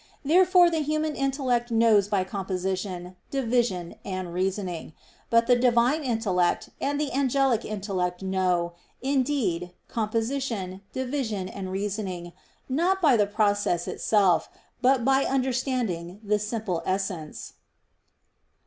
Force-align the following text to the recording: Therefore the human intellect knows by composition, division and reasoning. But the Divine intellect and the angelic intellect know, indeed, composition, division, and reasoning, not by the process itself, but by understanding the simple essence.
Therefore 0.25 0.71
the 0.71 0.79
human 0.79 1.13
intellect 1.15 1.69
knows 1.69 2.07
by 2.07 2.23
composition, 2.23 3.15
division 3.29 3.93
and 4.03 4.33
reasoning. 4.33 4.93
But 5.29 5.45
the 5.45 5.55
Divine 5.55 6.03
intellect 6.03 6.69
and 6.81 6.99
the 6.99 7.13
angelic 7.13 7.63
intellect 7.63 8.23
know, 8.23 8.73
indeed, 9.03 9.73
composition, 9.87 10.81
division, 10.91 11.47
and 11.47 11.71
reasoning, 11.71 12.33
not 12.67 12.99
by 12.99 13.15
the 13.15 13.27
process 13.27 13.87
itself, 13.87 14.49
but 14.81 15.05
by 15.05 15.23
understanding 15.23 16.19
the 16.23 16.39
simple 16.39 16.81
essence. 16.83 17.53